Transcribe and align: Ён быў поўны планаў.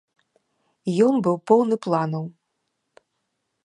Ён 1.09 1.15
быў 1.29 1.35
поўны 1.53 1.75
планаў. 1.87 2.25